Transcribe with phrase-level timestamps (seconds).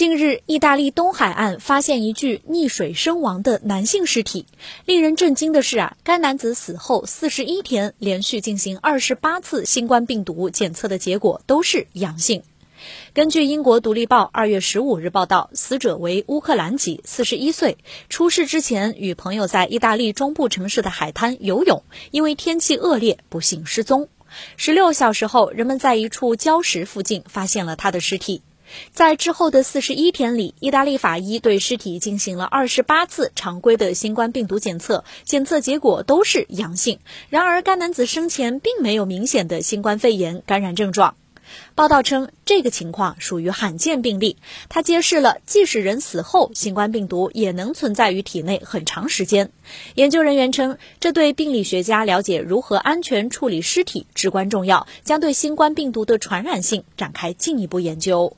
[0.00, 4.46] 近日，意大利东海岸发现一具溺水身亡的男性尸体。
[4.86, 12.42] 令人震惊的是啊，该男子死后四十一天，连续进行二十八次新冠病毒检测的结果都是阳性。
[13.12, 17.76] 根据英国《独立报》二月十五日报道，死者为乌克兰籍，四十一岁。
[18.08, 24.08] 出事之前，与朋友在意大利中部城市的海滩游泳，因为天气恶劣，不幸失踪。
[24.56, 28.40] 十六小时后，人们在一处礁石附近发现了他的尸体。
[28.92, 36.98] 在之后的四十一天里，意大利法医对尸体进行了二十八次常规的新冠病毒检测，检测结果都是阳性。
[37.28, 41.16] 然而，该男子生前并没有明显的新冠肺炎感染症状。
[41.74, 44.36] 报道称，这个情况属于罕见病例，
[44.68, 49.50] 它揭示了即使人死后，新冠病毒也能存在于体内很长时间。
[49.96, 58.36] 研究人员称，这对病理学家了解如何安全处理尸体至关重要，将对新冠病毒的传染性展开进一步研究。